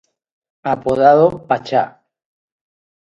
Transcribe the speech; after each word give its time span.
Apodado 0.63 1.45
"Pacha". 1.47 2.01